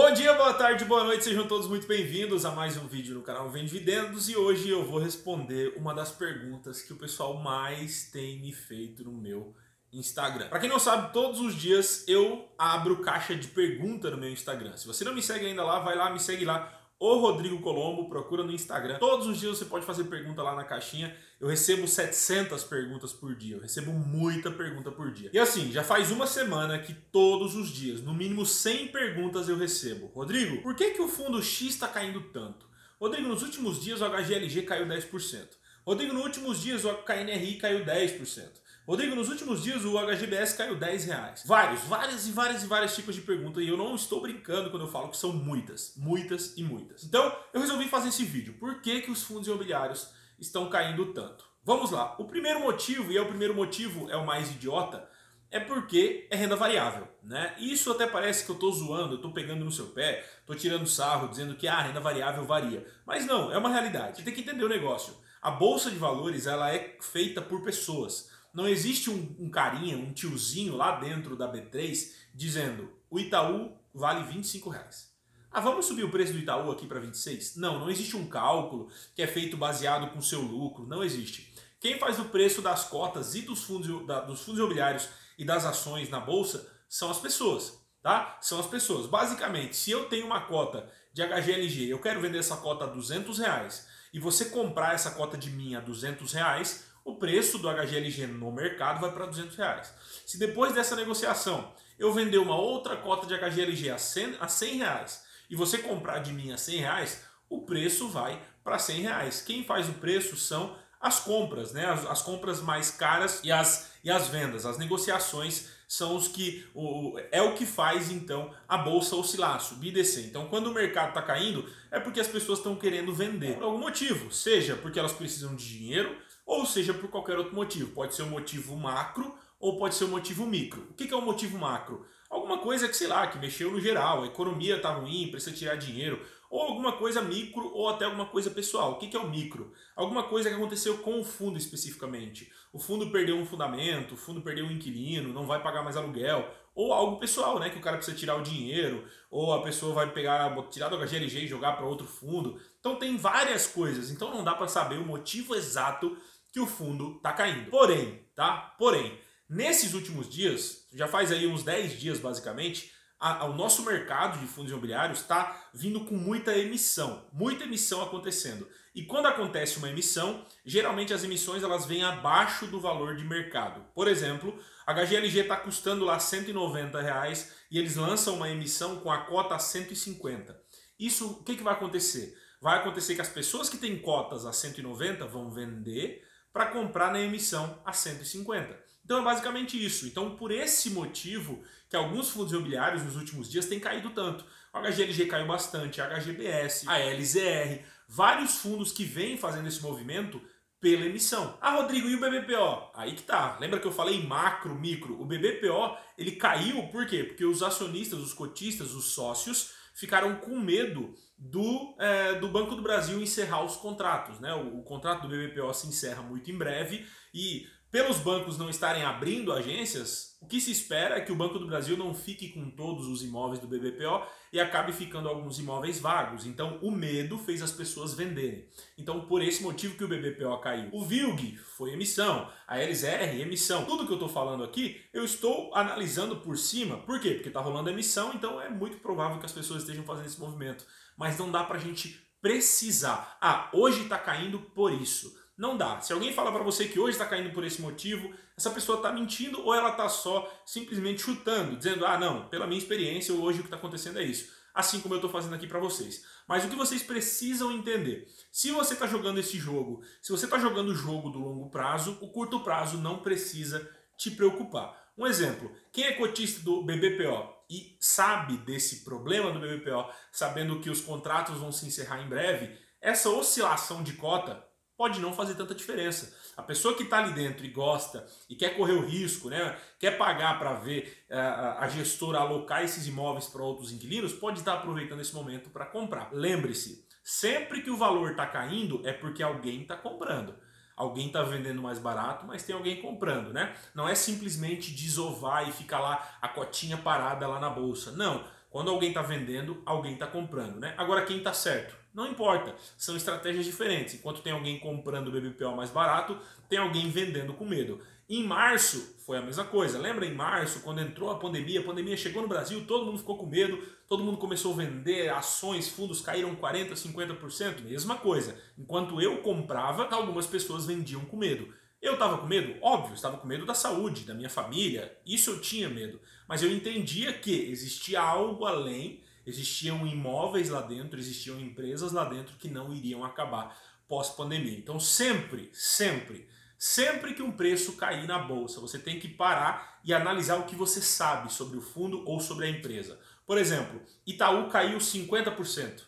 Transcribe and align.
Bom 0.00 0.12
dia, 0.12 0.32
boa 0.34 0.54
tarde, 0.54 0.84
boa 0.84 1.02
noite, 1.02 1.24
sejam 1.24 1.48
todos 1.48 1.66
muito 1.66 1.84
bem-vindos 1.88 2.44
a 2.44 2.52
mais 2.52 2.76
um 2.76 2.86
vídeo 2.86 3.16
no 3.16 3.20
canal 3.20 3.50
Vem 3.50 3.64
Dividendos 3.64 4.28
e 4.28 4.36
hoje 4.36 4.68
eu 4.68 4.84
vou 4.84 5.00
responder 5.00 5.74
uma 5.76 5.92
das 5.92 6.12
perguntas 6.12 6.80
que 6.80 6.92
o 6.92 6.96
pessoal 6.96 7.34
mais 7.34 8.08
tem 8.08 8.38
me 8.38 8.52
feito 8.52 9.02
no 9.02 9.10
meu 9.10 9.56
Instagram. 9.92 10.46
Para 10.50 10.60
quem 10.60 10.68
não 10.68 10.78
sabe, 10.78 11.12
todos 11.12 11.40
os 11.40 11.52
dias 11.52 12.04
eu 12.06 12.48
abro 12.56 12.98
caixa 12.98 13.34
de 13.34 13.48
pergunta 13.48 14.08
no 14.08 14.18
meu 14.18 14.30
Instagram. 14.30 14.76
Se 14.76 14.86
você 14.86 15.02
não 15.02 15.12
me 15.12 15.20
segue 15.20 15.46
ainda 15.46 15.64
lá, 15.64 15.80
vai 15.80 15.96
lá, 15.96 16.08
me 16.10 16.20
segue 16.20 16.44
lá 16.44 16.72
o 17.00 17.18
Rodrigo 17.18 17.60
Colombo, 17.60 18.08
procura 18.08 18.42
no 18.42 18.52
Instagram. 18.52 18.98
Todos 18.98 19.26
os 19.26 19.38
dias 19.38 19.56
você 19.56 19.64
pode 19.64 19.86
fazer 19.86 20.04
pergunta 20.04 20.42
lá 20.42 20.56
na 20.56 20.64
caixinha. 20.64 21.16
Eu 21.40 21.46
recebo 21.46 21.86
700 21.86 22.64
perguntas 22.64 23.12
por 23.12 23.36
dia. 23.36 23.56
Eu 23.56 23.60
recebo 23.60 23.92
muita 23.92 24.50
pergunta 24.50 24.90
por 24.90 25.12
dia. 25.12 25.30
E 25.32 25.38
assim, 25.38 25.70
já 25.70 25.84
faz 25.84 26.10
uma 26.10 26.26
semana 26.26 26.78
que 26.78 26.92
todos 26.92 27.54
os 27.54 27.68
dias, 27.68 28.02
no 28.02 28.12
mínimo 28.12 28.44
100 28.44 28.88
perguntas 28.88 29.48
eu 29.48 29.56
recebo. 29.56 30.06
Rodrigo, 30.06 30.60
por 30.60 30.74
que, 30.74 30.90
que 30.90 31.00
o 31.00 31.06
fundo 31.06 31.40
X 31.40 31.68
está 31.68 31.86
caindo 31.86 32.20
tanto? 32.32 32.66
Rodrigo, 33.00 33.28
nos 33.28 33.42
últimos 33.42 33.80
dias 33.80 34.00
o 34.00 34.04
HGLG 34.04 34.62
caiu 34.62 34.86
10%. 34.86 35.46
Rodrigo, 35.86 36.12
nos 36.12 36.24
últimos 36.24 36.60
dias 36.60 36.84
o 36.84 36.92
KNRI 36.96 37.58
caiu 37.58 37.84
10%. 37.84 38.67
Rodrigo, 38.88 39.14
nos 39.14 39.28
últimos 39.28 39.62
dias 39.62 39.84
o 39.84 39.98
HGBS 39.98 40.56
caiu 40.56 40.74
10 40.74 41.04
reais. 41.04 41.42
Vários, 41.44 41.82
várias 41.82 42.26
e 42.26 42.32
várias 42.32 42.62
e 42.62 42.66
vários 42.66 42.94
tipos 42.94 43.14
de 43.14 43.20
perguntas 43.20 43.62
e 43.62 43.68
eu 43.68 43.76
não 43.76 43.94
estou 43.94 44.22
brincando 44.22 44.70
quando 44.70 44.86
eu 44.86 44.90
falo 44.90 45.10
que 45.10 45.18
são 45.18 45.30
muitas, 45.30 45.92
muitas 45.94 46.56
e 46.56 46.62
muitas. 46.62 47.04
Então 47.04 47.36
eu 47.52 47.60
resolvi 47.60 47.86
fazer 47.86 48.08
esse 48.08 48.24
vídeo. 48.24 48.54
Por 48.54 48.80
que, 48.80 49.02
que 49.02 49.10
os 49.10 49.22
fundos 49.22 49.46
imobiliários 49.46 50.08
estão 50.40 50.70
caindo 50.70 51.12
tanto? 51.12 51.44
Vamos 51.62 51.90
lá. 51.90 52.16
O 52.18 52.24
primeiro 52.24 52.60
motivo, 52.60 53.12
e 53.12 53.18
é 53.18 53.20
o 53.20 53.28
primeiro 53.28 53.54
motivo, 53.54 54.10
é 54.10 54.16
o 54.16 54.24
mais 54.24 54.52
idiota, 54.52 55.06
é 55.50 55.60
porque 55.60 56.26
é 56.30 56.36
renda 56.36 56.56
variável, 56.56 57.06
né? 57.22 57.54
Isso 57.58 57.92
até 57.92 58.06
parece 58.06 58.46
que 58.46 58.50
eu 58.50 58.54
estou 58.54 58.72
zoando, 58.72 59.12
eu 59.12 59.16
estou 59.16 59.34
pegando 59.34 59.66
no 59.66 59.70
seu 59.70 59.88
pé, 59.88 60.24
estou 60.40 60.56
tirando 60.56 60.86
sarro, 60.86 61.28
dizendo 61.28 61.56
que 61.56 61.68
ah, 61.68 61.76
a 61.76 61.82
renda 61.82 62.00
variável 62.00 62.46
varia. 62.46 62.86
Mas 63.04 63.26
não, 63.26 63.52
é 63.52 63.58
uma 63.58 63.68
realidade. 63.68 64.16
Você 64.16 64.22
tem 64.22 64.32
que 64.32 64.40
entender 64.40 64.64
o 64.64 64.68
negócio. 64.68 65.14
A 65.42 65.50
bolsa 65.50 65.90
de 65.90 65.98
valores 65.98 66.46
ela 66.46 66.72
é 66.72 66.96
feita 67.02 67.42
por 67.42 67.62
pessoas. 67.62 68.37
Não 68.52 68.68
existe 68.68 69.10
um, 69.10 69.36
um 69.38 69.50
carinha, 69.50 69.96
um 69.96 70.12
tiozinho 70.12 70.76
lá 70.76 70.98
dentro 70.98 71.36
da 71.36 71.50
B3 71.50 72.12
dizendo 72.34 72.92
o 73.10 73.18
Itaú 73.18 73.76
vale 73.94 74.24
25 74.24 74.70
reais. 74.70 75.12
Ah, 75.50 75.60
vamos 75.60 75.86
subir 75.86 76.04
o 76.04 76.10
preço 76.10 76.32
do 76.32 76.38
Itaú 76.38 76.70
aqui 76.70 76.86
para 76.86 77.00
26? 77.00 77.56
Não, 77.56 77.78
não 77.78 77.90
existe 77.90 78.16
um 78.16 78.28
cálculo 78.28 78.90
que 79.14 79.22
é 79.22 79.26
feito 79.26 79.56
baseado 79.56 80.12
com 80.12 80.20
seu 80.20 80.40
lucro, 80.40 80.86
não 80.86 81.02
existe. 81.02 81.54
Quem 81.80 81.98
faz 81.98 82.18
o 82.18 82.26
preço 82.26 82.60
das 82.60 82.84
cotas 82.84 83.34
e 83.34 83.42
dos 83.42 83.62
fundos, 83.62 84.06
da, 84.06 84.20
dos 84.20 84.42
fundos 84.42 84.58
imobiliários 84.58 85.08
e 85.38 85.44
das 85.44 85.64
ações 85.64 86.10
na 86.10 86.20
bolsa 86.20 86.70
são 86.88 87.10
as 87.10 87.18
pessoas, 87.18 87.80
tá? 88.02 88.38
São 88.40 88.58
as 88.58 88.66
pessoas. 88.66 89.06
Basicamente, 89.06 89.76
se 89.76 89.90
eu 89.90 90.06
tenho 90.06 90.26
uma 90.26 90.40
cota 90.40 90.90
de 91.12 91.22
HGLG, 91.22 91.88
eu 91.88 92.00
quero 92.00 92.20
vender 92.20 92.38
essa 92.38 92.56
cota 92.56 92.84
a 92.84 92.88
200 92.88 93.38
reais 93.38 93.86
e 94.12 94.18
você 94.18 94.46
comprar 94.46 94.94
essa 94.94 95.12
cota 95.12 95.36
de 95.36 95.50
mim 95.50 95.74
a 95.74 95.80
200 95.80 96.32
reais, 96.32 96.88
o 97.08 97.14
preço 97.14 97.56
do 97.56 97.70
HGLG 97.70 98.26
no 98.26 98.52
mercado 98.52 99.00
vai 99.00 99.10
para 99.10 99.24
200 99.24 99.56
reais. 99.56 99.94
Se 100.26 100.38
depois 100.38 100.74
dessa 100.74 100.94
negociação 100.94 101.72
eu 101.98 102.12
vender 102.12 102.36
uma 102.36 102.54
outra 102.54 102.96
cota 102.96 103.26
de 103.26 103.34
HGLG 103.34 103.88
a 103.88 103.96
100, 103.96 104.36
a 104.38 104.46
100 104.46 104.76
reais 104.76 105.24
e 105.48 105.56
você 105.56 105.78
comprar 105.78 106.18
de 106.18 106.34
mim 106.34 106.52
a 106.52 106.58
100 106.58 106.76
reais, 106.80 107.24
o 107.48 107.62
preço 107.62 108.08
vai 108.08 108.38
para 108.62 108.78
100 108.78 109.00
reais. 109.00 109.40
Quem 109.40 109.64
faz 109.64 109.88
o 109.88 109.94
preço 109.94 110.36
são 110.36 110.76
as 111.00 111.18
compras, 111.20 111.72
né? 111.72 111.86
As, 111.86 112.04
as, 112.04 112.20
compras 112.20 112.60
mais 112.60 112.90
caras 112.90 113.40
e 113.42 113.50
as, 113.50 113.90
e 114.04 114.10
as 114.10 114.28
vendas, 114.28 114.66
as 114.66 114.76
negociações 114.76 115.70
são 115.88 116.14
os 116.14 116.28
que 116.28 116.68
o, 116.74 117.18
é 117.32 117.40
o 117.40 117.54
que 117.54 117.64
faz 117.64 118.10
então 118.10 118.52
a 118.68 118.76
bolsa 118.76 119.16
oscilar, 119.16 119.58
subir 119.60 119.88
e 119.88 119.92
descer. 119.92 120.26
Então, 120.26 120.46
quando 120.48 120.66
o 120.66 120.74
mercado 120.74 121.08
está 121.08 121.22
caindo, 121.22 121.66
é 121.90 121.98
porque 121.98 122.20
as 122.20 122.28
pessoas 122.28 122.58
estão 122.58 122.76
querendo 122.76 123.14
vender 123.14 123.54
por 123.54 123.62
algum 123.62 123.78
motivo, 123.78 124.30
seja 124.30 124.76
porque 124.76 124.98
elas 124.98 125.12
precisam 125.12 125.56
de 125.56 125.66
dinheiro, 125.66 126.14
ou 126.48 126.64
seja 126.64 126.94
por 126.94 127.10
qualquer 127.10 127.36
outro 127.36 127.54
motivo. 127.54 127.92
Pode 127.92 128.14
ser 128.14 128.22
um 128.22 128.30
motivo 128.30 128.74
macro 128.74 129.34
ou 129.60 129.76
pode 129.76 129.94
ser 129.94 130.04
um 130.04 130.08
motivo 130.08 130.46
micro. 130.46 130.88
O 130.90 130.94
que 130.94 131.12
é 131.12 131.16
um 131.16 131.20
motivo 131.20 131.58
macro? 131.58 132.06
Alguma 132.30 132.58
coisa 132.58 132.88
que, 132.88 132.96
sei 132.96 133.06
lá, 133.06 133.26
que 133.26 133.38
mexeu 133.38 133.70
no 133.70 133.78
geral, 133.78 134.22
a 134.22 134.26
economia 134.26 134.76
está 134.76 134.90
ruim, 134.90 135.30
precisa 135.30 135.54
tirar 135.54 135.76
dinheiro, 135.76 136.24
ou 136.50 136.62
alguma 136.62 136.92
coisa 136.92 137.20
micro 137.20 137.70
ou 137.74 137.90
até 137.90 138.06
alguma 138.06 138.24
coisa 138.24 138.50
pessoal. 138.50 138.92
O 138.92 138.96
que 138.96 139.14
é 139.14 139.20
o 139.20 139.28
micro? 139.28 139.72
Alguma 139.94 140.22
coisa 140.22 140.48
que 140.48 140.56
aconteceu 140.56 140.98
com 140.98 141.20
o 141.20 141.24
fundo 141.24 141.58
especificamente. 141.58 142.50
O 142.72 142.78
fundo 142.78 143.10
perdeu 143.10 143.36
um 143.36 143.44
fundamento, 143.44 144.14
o 144.14 144.16
fundo 144.16 144.40
perdeu 144.40 144.64
um 144.64 144.70
inquilino, 144.70 145.34
não 145.34 145.46
vai 145.46 145.62
pagar 145.62 145.82
mais 145.82 145.98
aluguel, 145.98 146.50
ou 146.74 146.94
algo 146.94 147.18
pessoal, 147.18 147.58
né, 147.58 147.68
que 147.68 147.78
o 147.78 147.82
cara 147.82 147.96
precisa 147.96 148.16
tirar 148.16 148.36
o 148.36 148.42
dinheiro, 148.42 149.04
ou 149.30 149.52
a 149.52 149.62
pessoa 149.62 149.92
vai 149.92 150.10
pegar, 150.12 150.54
tirar 150.70 150.88
do 150.88 150.96
HGLG 150.96 151.40
e 151.40 151.46
jogar 151.46 151.72
para 151.72 151.84
outro 151.84 152.06
fundo. 152.06 152.58
Então 152.78 152.96
tem 152.96 153.16
várias 153.16 153.66
coisas, 153.66 154.10
então 154.10 154.30
não 154.30 154.44
dá 154.44 154.54
para 154.54 154.68
saber 154.68 154.98
o 154.98 155.04
motivo 155.04 155.54
exato 155.54 156.16
que 156.52 156.60
o 156.60 156.66
fundo 156.66 157.16
está 157.16 157.32
caindo. 157.32 157.70
Porém, 157.70 158.26
tá? 158.34 158.74
Porém, 158.78 159.18
nesses 159.48 159.94
últimos 159.94 160.28
dias, 160.28 160.86
já 160.92 161.06
faz 161.08 161.30
aí 161.32 161.46
uns 161.46 161.62
10 161.62 161.98
dias 161.98 162.18
basicamente, 162.18 162.92
a, 163.20 163.42
a, 163.42 163.44
o 163.46 163.54
nosso 163.54 163.84
mercado 163.84 164.38
de 164.38 164.46
fundos 164.46 164.70
imobiliários 164.70 165.20
está 165.20 165.68
vindo 165.74 166.04
com 166.04 166.14
muita 166.14 166.56
emissão, 166.56 167.26
muita 167.32 167.64
emissão 167.64 168.02
acontecendo. 168.02 168.68
E 168.94 169.04
quando 169.04 169.26
acontece 169.26 169.78
uma 169.78 169.88
emissão, 169.88 170.44
geralmente 170.64 171.12
as 171.12 171.24
emissões 171.24 171.62
elas 171.62 171.86
vêm 171.86 172.02
abaixo 172.02 172.66
do 172.66 172.80
valor 172.80 173.16
de 173.16 173.24
mercado. 173.24 173.84
Por 173.94 174.08
exemplo, 174.08 174.58
a 174.86 174.92
HGLG 174.92 175.40
está 175.40 175.56
custando 175.56 176.04
lá 176.04 176.18
190 176.18 177.00
reais 177.00 177.52
e 177.70 177.78
eles 177.78 177.96
lançam 177.96 178.34
uma 178.34 178.50
emissão 178.50 179.00
com 179.00 179.10
a 179.10 179.18
cota 179.18 179.54
a 179.54 179.58
150. 179.58 180.60
Isso, 180.98 181.30
o 181.32 181.44
que, 181.44 181.56
que 181.56 181.62
vai 181.62 181.74
acontecer? 181.74 182.36
Vai 182.60 182.78
acontecer 182.78 183.14
que 183.14 183.20
as 183.20 183.28
pessoas 183.28 183.68
que 183.68 183.78
têm 183.78 183.98
cotas 183.98 184.44
a 184.44 184.52
190 184.52 185.26
vão 185.26 185.50
vender 185.50 186.24
para 186.58 186.72
comprar 186.72 187.12
na 187.12 187.20
emissão 187.20 187.80
a 187.84 187.92
150. 187.92 188.76
Então 189.04 189.20
é 189.20 189.22
basicamente 189.22 189.82
isso. 189.82 190.08
Então, 190.08 190.34
por 190.34 190.50
esse 190.50 190.90
motivo 190.90 191.62
que 191.88 191.94
alguns 191.94 192.30
fundos 192.30 192.52
imobiliários 192.52 193.04
nos 193.04 193.14
últimos 193.14 193.48
dias 193.48 193.66
têm 193.66 193.78
caído 193.78 194.10
tanto. 194.10 194.44
O 194.74 194.78
HGLG 194.80 195.26
caiu 195.26 195.46
bastante, 195.46 196.00
a 196.00 196.08
HGBS, 196.08 196.88
a 196.88 196.98
LZR, 196.98 197.84
vários 198.08 198.56
fundos 198.56 198.90
que 198.90 199.04
vêm 199.04 199.38
fazendo 199.38 199.68
esse 199.68 199.80
movimento 199.80 200.42
pela 200.80 201.06
emissão. 201.06 201.56
Ah, 201.60 201.76
Rodrigo, 201.76 202.08
e 202.08 202.16
o 202.16 202.20
BBPO? 202.20 202.90
Aí 202.92 203.14
que 203.14 203.22
tá. 203.22 203.56
Lembra 203.60 203.78
que 203.78 203.86
eu 203.86 203.92
falei 203.92 204.20
macro, 204.26 204.74
micro? 204.74 205.20
O 205.22 205.24
BBPO, 205.24 205.96
ele 206.18 206.32
caiu 206.32 206.88
por 206.88 207.06
quê? 207.06 207.22
Porque 207.22 207.44
os 207.44 207.62
acionistas, 207.62 208.18
os 208.18 208.32
cotistas, 208.32 208.94
os 208.94 209.12
sócios 209.12 209.74
ficaram 209.98 210.36
com 210.36 210.56
medo 210.56 211.12
do, 211.36 211.96
é, 211.98 212.34
do 212.34 212.48
Banco 212.48 212.76
do 212.76 212.82
Brasil 212.82 213.20
encerrar 213.20 213.64
os 213.64 213.76
contratos. 213.76 214.38
Né? 214.38 214.54
O, 214.54 214.78
o 214.78 214.82
contrato 214.84 215.22
do 215.22 215.28
BBPO 215.28 215.74
se 215.74 215.88
encerra 215.88 216.22
muito 216.22 216.48
em 216.50 216.56
breve 216.56 217.04
e 217.34 217.66
pelos 217.90 218.18
bancos 218.18 218.58
não 218.58 218.68
estarem 218.68 219.02
abrindo 219.02 219.52
agências, 219.52 220.36
o 220.40 220.46
que 220.46 220.60
se 220.60 220.70
espera 220.70 221.16
é 221.16 221.20
que 221.20 221.32
o 221.32 221.36
Banco 221.36 221.58
do 221.58 221.66
Brasil 221.66 221.96
não 221.96 222.14
fique 222.14 222.50
com 222.50 222.70
todos 222.70 223.06
os 223.08 223.22
imóveis 223.22 223.58
do 223.58 223.66
BBPO 223.66 224.26
e 224.52 224.60
acabe 224.60 224.92
ficando 224.92 225.28
alguns 225.28 225.58
imóveis 225.58 225.98
vagos. 225.98 226.46
Então, 226.46 226.78
o 226.82 226.90
medo 226.90 227.38
fez 227.38 227.62
as 227.62 227.72
pessoas 227.72 228.14
venderem. 228.14 228.68
Então, 228.96 229.26
por 229.26 229.42
esse 229.42 229.62
motivo 229.62 229.96
que 229.96 230.04
o 230.04 230.08
BBPO 230.08 230.58
caiu. 230.60 230.90
O 230.92 231.04
VILG 231.04 231.56
foi 231.56 231.92
emissão, 231.92 232.48
a 232.66 232.78
LZR 232.78 233.40
emissão. 233.40 233.84
Tudo 233.84 234.06
que 234.06 234.12
eu 234.12 234.16
estou 234.16 234.28
falando 234.28 234.62
aqui, 234.62 235.00
eu 235.12 235.24
estou 235.24 235.74
analisando 235.74 236.36
por 236.36 236.56
cima. 236.56 236.98
Por 236.98 237.18
quê? 237.20 237.30
Porque 237.30 237.48
está 237.48 237.60
rolando 237.60 237.90
emissão, 237.90 238.32
então 238.34 238.60
é 238.60 238.68
muito 238.68 238.98
provável 238.98 239.38
que 239.38 239.46
as 239.46 239.52
pessoas 239.52 239.82
estejam 239.82 240.04
fazendo 240.04 240.26
esse 240.26 240.40
movimento. 240.40 240.86
Mas 241.16 241.38
não 241.38 241.50
dá 241.50 241.64
para 241.64 241.78
a 241.78 241.80
gente 241.80 242.22
precisar. 242.40 243.36
Ah, 243.40 243.70
hoje 243.72 244.02
está 244.02 244.18
caindo 244.18 244.60
por 244.60 244.92
isso. 244.92 245.36
Não 245.58 245.76
dá. 245.76 246.00
Se 246.00 246.12
alguém 246.12 246.32
fala 246.32 246.52
para 246.52 246.62
você 246.62 246.86
que 246.86 247.00
hoje 247.00 247.12
está 247.12 247.26
caindo 247.26 247.52
por 247.52 247.64
esse 247.64 247.82
motivo, 247.82 248.32
essa 248.56 248.70
pessoa 248.70 248.98
está 248.98 249.12
mentindo 249.12 249.60
ou 249.60 249.74
ela 249.74 249.90
está 249.90 250.08
só 250.08 250.48
simplesmente 250.64 251.20
chutando, 251.20 251.76
dizendo, 251.76 252.06
ah 252.06 252.16
não, 252.16 252.48
pela 252.48 252.64
minha 252.64 252.78
experiência, 252.78 253.34
hoje 253.34 253.58
o 253.58 253.62
que 253.62 253.66
está 253.66 253.76
acontecendo 253.76 254.20
é 254.20 254.22
isso. 254.22 254.56
Assim 254.72 255.00
como 255.00 255.14
eu 255.14 255.18
estou 255.18 255.30
fazendo 255.30 255.56
aqui 255.56 255.66
para 255.66 255.80
vocês. 255.80 256.24
Mas 256.46 256.64
o 256.64 256.68
que 256.68 256.76
vocês 256.76 257.02
precisam 257.02 257.72
entender, 257.72 258.28
se 258.52 258.70
você 258.70 258.94
está 258.94 259.08
jogando 259.08 259.40
esse 259.40 259.58
jogo, 259.58 260.00
se 260.22 260.30
você 260.30 260.44
está 260.44 260.60
jogando 260.60 260.90
o 260.90 260.94
jogo 260.94 261.28
do 261.28 261.40
longo 261.40 261.68
prazo, 261.68 262.16
o 262.20 262.30
curto 262.30 262.60
prazo 262.60 262.96
não 262.98 263.18
precisa 263.18 263.90
te 264.16 264.30
preocupar. 264.30 264.96
Um 265.18 265.26
exemplo, 265.26 265.72
quem 265.92 266.04
é 266.04 266.12
cotista 266.12 266.60
do 266.60 266.84
BBPO 266.84 267.52
e 267.68 267.96
sabe 267.98 268.58
desse 268.58 269.02
problema 269.04 269.50
do 269.50 269.58
BBPO, 269.58 270.08
sabendo 270.30 270.78
que 270.78 270.88
os 270.88 271.00
contratos 271.00 271.58
vão 271.58 271.72
se 271.72 271.84
encerrar 271.84 272.22
em 272.22 272.28
breve, 272.28 272.78
essa 273.00 273.28
oscilação 273.28 274.04
de 274.04 274.12
cota 274.12 274.67
pode 274.98 275.20
não 275.20 275.32
fazer 275.32 275.54
tanta 275.54 275.76
diferença. 275.76 276.36
A 276.56 276.62
pessoa 276.62 276.96
que 276.96 277.04
está 277.04 277.18
ali 277.18 277.32
dentro 277.32 277.64
e 277.64 277.68
gosta 277.68 278.26
e 278.50 278.56
quer 278.56 278.76
correr 278.76 278.94
o 278.94 279.06
risco, 279.06 279.48
né, 279.48 279.78
quer 279.96 280.18
pagar 280.18 280.58
para 280.58 280.74
ver 280.74 281.24
uh, 281.30 281.78
a 281.78 281.88
gestora 281.88 282.40
alocar 282.40 282.82
esses 282.82 283.06
imóveis 283.06 283.46
para 283.46 283.62
outros 283.62 283.92
inquilinos, 283.92 284.32
pode 284.32 284.58
estar 284.58 284.72
tá 284.72 284.78
aproveitando 284.78 285.20
esse 285.20 285.32
momento 285.32 285.70
para 285.70 285.86
comprar. 285.86 286.30
Lembre-se, 286.32 287.06
sempre 287.22 287.80
que 287.80 287.90
o 287.90 287.96
valor 287.96 288.32
está 288.32 288.44
caindo 288.44 289.00
é 289.06 289.12
porque 289.12 289.40
alguém 289.40 289.82
está 289.82 289.96
comprando. 289.96 290.52
Alguém 290.96 291.28
está 291.28 291.44
vendendo 291.44 291.80
mais 291.80 292.00
barato, 292.00 292.44
mas 292.44 292.64
tem 292.64 292.74
alguém 292.74 293.00
comprando, 293.00 293.52
né? 293.52 293.72
Não 293.94 294.08
é 294.08 294.16
simplesmente 294.16 294.90
desovar 294.90 295.68
e 295.68 295.70
ficar 295.70 296.00
lá 296.00 296.38
a 296.42 296.48
cotinha 296.48 296.96
parada 296.96 297.46
lá 297.46 297.60
na 297.60 297.70
bolsa. 297.70 298.10
Não. 298.10 298.44
Quando 298.68 298.90
alguém 298.90 299.10
está 299.10 299.22
vendendo, 299.22 299.80
alguém 299.86 300.14
está 300.14 300.26
comprando, 300.26 300.80
né? 300.80 300.94
Agora 300.98 301.24
quem 301.24 301.38
está 301.38 301.54
certo? 301.54 301.97
Não 302.14 302.26
importa, 302.26 302.74
são 302.96 303.16
estratégias 303.16 303.64
diferentes. 303.64 304.14
Enquanto 304.14 304.42
tem 304.42 304.52
alguém 304.52 304.78
comprando 304.78 305.28
o 305.28 305.32
BBPO 305.32 305.76
mais 305.76 305.90
barato, 305.90 306.38
tem 306.68 306.78
alguém 306.78 307.08
vendendo 307.10 307.52
com 307.54 307.64
medo. 307.64 308.00
Em 308.28 308.44
março 308.44 309.16
foi 309.24 309.38
a 309.38 309.42
mesma 309.42 309.64
coisa. 309.64 309.98
Lembra 309.98 310.26
em 310.26 310.34
março, 310.34 310.80
quando 310.80 311.00
entrou 311.00 311.30
a 311.30 311.38
pandemia, 311.38 311.80
a 311.80 311.84
pandemia 311.84 312.16
chegou 312.16 312.42
no 312.42 312.48
Brasil, 312.48 312.84
todo 312.86 313.06
mundo 313.06 313.18
ficou 313.18 313.38
com 313.38 313.46
medo, 313.46 313.82
todo 314.06 314.22
mundo 314.22 314.36
começou 314.36 314.74
a 314.74 314.76
vender, 314.76 315.30
ações, 315.30 315.88
fundos 315.88 316.20
caíram 316.20 316.54
40%, 316.54 316.92
50%, 316.92 317.82
mesma 317.82 318.16
coisa. 318.16 318.58
Enquanto 318.76 319.20
eu 319.20 319.38
comprava, 319.38 320.08
algumas 320.14 320.46
pessoas 320.46 320.84
vendiam 320.84 321.24
com 321.24 321.38
medo. 321.38 321.72
Eu 322.02 322.14
estava 322.14 322.38
com 322.38 322.46
medo? 322.46 322.76
Óbvio, 322.82 323.14
estava 323.14 323.38
com 323.38 323.46
medo 323.46 323.64
da 323.64 323.74
saúde, 323.74 324.24
da 324.24 324.34
minha 324.34 324.50
família, 324.50 325.16
isso 325.26 325.50
eu 325.50 325.60
tinha 325.60 325.88
medo. 325.88 326.20
Mas 326.46 326.62
eu 326.62 326.70
entendia 326.70 327.32
que 327.32 327.70
existia 327.70 328.20
algo 328.20 328.66
além, 328.66 329.20
existiam 329.48 330.06
imóveis 330.06 330.68
lá 330.68 330.80
dentro, 330.80 331.18
existiam 331.18 331.58
empresas 331.58 332.12
lá 332.12 332.24
dentro 332.24 332.56
que 332.56 332.68
não 332.68 332.92
iriam 332.92 333.24
acabar 333.24 333.76
pós-pandemia. 334.06 334.78
Então 334.78 335.00
sempre, 335.00 335.70
sempre 335.72 336.48
Sempre 336.78 337.34
que 337.34 337.42
um 337.42 337.50
preço 337.50 337.96
cair 337.96 338.28
na 338.28 338.38
bolsa, 338.38 338.80
você 338.80 339.00
tem 339.00 339.18
que 339.18 339.26
parar 339.26 339.98
e 340.04 340.14
analisar 340.14 340.58
o 340.58 340.64
que 340.64 340.76
você 340.76 341.02
sabe 341.02 341.52
sobre 341.52 341.76
o 341.76 341.82
fundo 341.82 342.22
ou 342.24 342.38
sobre 342.38 342.66
a 342.66 342.70
empresa. 342.70 343.18
Por 343.44 343.58
exemplo, 343.58 344.00
Itaú 344.24 344.68
caiu 344.68 344.98
50%. 344.98 346.02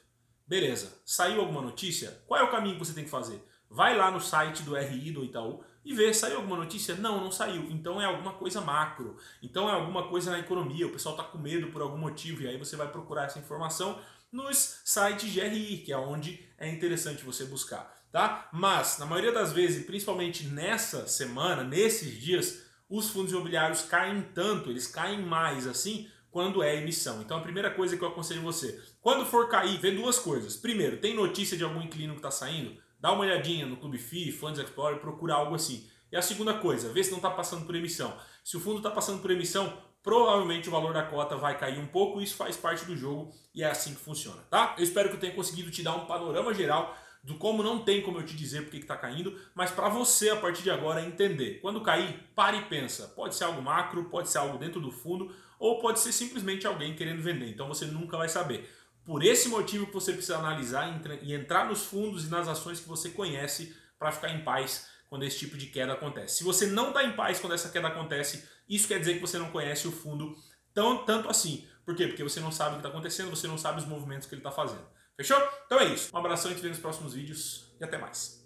Beleza, 0.47 0.97
saiu 1.05 1.41
alguma 1.41 1.61
notícia? 1.61 2.23
Qual 2.25 2.39
é 2.39 2.45
o 2.45 2.51
caminho 2.53 2.79
que 2.79 2.87
você 2.87 2.95
tem 2.95 3.03
que 3.03 3.11
fazer? 3.11 3.45
Vai 3.69 3.97
lá 3.97 4.13
no 4.13 4.21
site 4.21 4.63
do 4.63 4.77
RI 4.77 5.11
do 5.11 5.25
Itaú 5.25 5.65
e 5.85 5.95
vê, 5.95 6.13
saiu 6.13 6.37
alguma 6.37 6.57
notícia? 6.57 6.95
Não, 6.95 7.21
não 7.21 7.33
saiu. 7.33 7.71
Então 7.71 8.01
é 8.01 8.05
alguma 8.05 8.35
coisa 8.35 8.61
macro. 8.61 9.17
Então 9.43 9.69
é 9.69 9.73
alguma 9.73 10.09
coisa 10.09 10.31
na 10.31 10.39
economia. 10.39 10.87
O 10.87 10.93
pessoal 10.93 11.15
está 11.15 11.27
com 11.27 11.39
medo 11.39 11.69
por 11.69 11.81
algum 11.83 11.99
motivo 11.99 12.43
e 12.43 12.49
aí 12.49 12.59
você 12.59 12.77
vai 12.77 12.89
procurar 12.89 13.25
essa 13.25 13.39
informação 13.39 13.99
nos 14.31 14.81
sites 14.85 15.31
de 15.31 15.41
RI, 15.41 15.79
que 15.79 15.93
é 15.93 15.97
onde 15.97 16.47
é 16.59 16.69
interessante 16.69 17.25
você 17.25 17.45
buscar 17.45 18.01
tá? 18.11 18.49
Mas, 18.53 18.99
na 18.99 19.07
maioria 19.07 19.33
das 19.33 19.53
vezes, 19.53 19.87
principalmente 19.87 20.47
nessa 20.47 21.07
semana, 21.07 21.63
nesses 21.63 22.21
dias, 22.21 22.63
os 22.89 23.11
fundos 23.11 23.33
imobiliários 23.33 23.83
caem 23.83 24.23
tanto, 24.35 24.71
eles 24.71 24.87
caem 24.87 25.23
mais 25.23 25.67
assim, 25.67 26.09
quando 26.31 26.63
é 26.63 26.77
emissão. 26.77 27.21
Então 27.21 27.39
a 27.39 27.43
primeira 27.43 27.71
coisa 27.71 27.97
que 27.97 28.03
eu 28.03 28.09
aconselho 28.09 28.43
você, 28.43 28.81
quando 29.01 29.27
for 29.27 29.49
cair, 29.49 29.79
vê 29.79 29.91
duas 29.91 30.19
coisas. 30.19 30.57
Primeiro, 30.57 30.99
tem 30.99 31.15
notícia 31.15 31.57
de 31.57 31.65
algum 31.65 31.83
inquilino 31.83 32.15
que 32.15 32.19
está 32.19 32.31
saindo? 32.31 32.81
Dá 33.01 33.13
uma 33.13 33.23
olhadinha 33.23 33.67
no 33.67 33.77
Clube 33.77 33.99
FI, 33.99 34.31
Funds 34.31 34.61
Explorer, 34.61 35.01
procura 35.01 35.35
algo 35.35 35.55
assim. 35.55 35.89
E 36.13 36.17
a 36.17 36.23
segunda 36.23 36.55
coisa, 36.55 36.93
vê 36.93 37.03
se 37.03 37.11
não 37.11 37.19
está 37.19 37.31
passando 37.31 37.65
por 37.65 37.75
emissão. 37.75 38.15
Se 38.45 38.57
o 38.57 38.61
fundo 38.61 38.79
está 38.79 38.91
passando 38.91 39.23
por 39.23 39.31
emissão, 39.31 39.73
provavelmente 40.03 40.69
o 40.69 40.73
valor 40.73 40.93
da 40.93 41.03
cota 41.03 41.37
vai 41.37 41.57
cair 41.57 41.79
um 41.79 41.87
pouco, 41.87 42.21
isso 42.21 42.37
faz 42.37 42.57
parte 42.57 42.85
do 42.85 42.97
jogo 42.97 43.33
e 43.55 43.63
é 43.63 43.71
assim 43.71 43.95
que 43.95 44.01
funciona, 44.01 44.43
tá? 44.51 44.75
Eu 44.77 44.85
espero 44.85 45.09
que 45.09 45.17
eu 45.17 45.21
tenha 45.21 45.35
conseguido 45.35 45.71
te 45.71 45.83
dar 45.83 45.95
um 45.95 46.07
panorama 46.07 46.53
geral 46.53 46.97
do 47.23 47.35
como 47.37 47.63
não 47.63 47.81
tem 47.81 48.03
como 48.03 48.19
eu 48.19 48.25
te 48.25 48.35
dizer 48.35 48.63
porque 48.63 48.79
está 48.79 48.97
caindo, 48.97 49.39
mas 49.55 49.71
para 49.71 49.89
você 49.89 50.31
a 50.31 50.37
partir 50.37 50.63
de 50.63 50.71
agora 50.71 51.05
entender. 51.05 51.61
Quando 51.61 51.83
cair, 51.83 52.19
pare 52.35 52.59
e 52.59 52.65
pensa. 52.65 53.09
Pode 53.09 53.35
ser 53.35 53.45
algo 53.45 53.61
macro, 53.61 54.05
pode 54.05 54.31
ser 54.31 54.39
algo 54.39 54.59
dentro 54.59 54.81
do 54.81 54.91
fundo, 54.91 55.35
ou 55.59 55.79
pode 55.79 56.01
ser 56.01 56.13
simplesmente 56.13 56.67
alguém 56.67 56.97
querendo 56.97 57.23
vender. 57.23 57.51
Então 57.51 57.69
você 57.69 57.85
nunca 57.85 58.17
vai 58.17 58.29
saber. 58.29 58.69
Por 59.05 59.25
esse 59.25 59.49
motivo 59.49 59.87
que 59.87 59.95
você 59.95 60.13
precisa 60.13 60.39
analisar 60.39 61.03
e 61.23 61.33
entrar 61.33 61.69
nos 61.69 61.85
fundos 61.85 62.27
e 62.27 62.29
nas 62.29 62.49
ações 62.49 62.81
que 62.81 62.89
você 62.89 63.11
conhece 63.11 63.77
para 63.99 64.13
ficar 64.13 64.31
em 64.31 64.45
paz 64.45 64.89
quando 65.09 65.25
esse 65.25 65.39
tipo 65.39 65.57
de 65.57 65.67
queda 65.67 65.93
acontece. 65.93 66.37
Se 66.37 66.45
você 66.45 66.67
não 66.67 66.89
está 66.89 67.03
em 67.03 67.13
paz 67.17 67.41
quando 67.41 67.55
essa 67.55 67.69
queda 67.69 67.89
acontece, 67.89 68.49
isso 68.69 68.87
quer 68.87 69.01
dizer 69.01 69.15
que 69.15 69.21
você 69.21 69.39
não 69.39 69.51
conhece 69.51 69.89
o 69.89 69.93
fundo 69.93 70.37
tão, 70.73 71.05
tanto 71.05 71.29
assim. 71.29 71.67
Por 71.85 71.97
quê? 71.97 72.07
Porque 72.07 72.23
você 72.23 72.39
não 72.39 72.53
sabe 72.53 72.71
o 72.71 72.73
que 72.75 72.79
está 72.79 72.89
acontecendo, 72.89 73.31
você 73.31 73.49
não 73.49 73.59
sabe 73.59 73.81
os 73.81 73.87
movimentos 73.87 74.29
que 74.29 74.35
ele 74.35 74.41
está 74.41 74.53
fazendo. 74.53 74.87
Fechou? 75.17 75.37
Então 75.67 75.81
é 75.81 75.87
isso. 75.87 76.15
Um 76.15 76.19
abração, 76.19 76.51
a 76.51 76.55
gente 76.55 76.63
vê 76.63 76.69
nos 76.69 76.79
próximos 76.79 77.15
vídeos 77.15 77.75
e 77.81 77.85
até 77.85 77.99
mais. 77.99 78.40